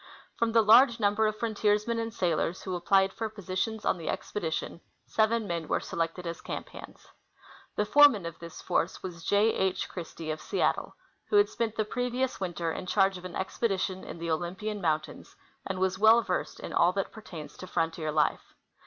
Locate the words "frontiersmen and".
1.37-2.11